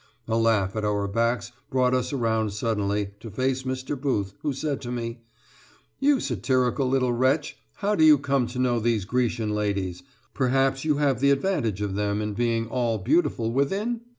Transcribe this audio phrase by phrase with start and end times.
[0.27, 3.95] A laugh at our backs brought us around suddenly to face Mr.
[3.95, 5.21] Booth, who said to me:
[5.99, 10.01] "You satirical little wretch, how do you come to know these Grecian ladies?
[10.33, 14.01] Perhaps you have the advantage of them in being all beautiful within?"